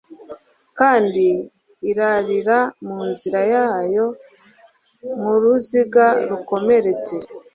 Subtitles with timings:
[0.79, 1.25] kandi
[1.89, 4.05] irarira mu nzira yayo
[5.17, 7.15] nkuruziga rukomeretse